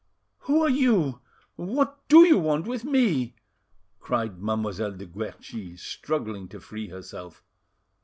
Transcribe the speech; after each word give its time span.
"Who 0.45 0.63
are 0.63 0.69
you? 0.71 1.21
What 1.57 2.07
do 2.09 2.25
you 2.25 2.39
want 2.39 2.65
with 2.65 2.83
me?" 2.83 3.35
cried 3.99 4.41
Mademoiselle 4.41 4.93
de 4.97 5.05
Guerchi, 5.05 5.77
struggling 5.77 6.47
to 6.47 6.59
free 6.59 6.87
herself. 6.87 7.43